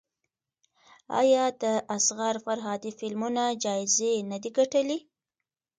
آیا 1.19 1.45
د 1.61 1.63
اصغر 1.95 2.35
فرهادي 2.45 2.91
فلمونه 2.99 3.43
جایزې 3.63 4.13
نه 4.31 4.37
دي 4.43 4.49
ګټلي؟ 4.57 4.99